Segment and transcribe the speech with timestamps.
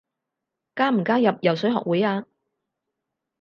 [0.73, 2.25] 加唔加入游水學會啊？